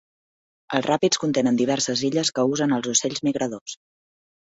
Els 0.77 0.87
ràpids 0.91 1.21
contenen 1.25 1.61
diverses 1.61 2.03
illes 2.09 2.35
que 2.39 2.49
usen 2.57 2.77
els 2.81 2.93
ocells 2.97 3.27
migradors. 3.33 3.81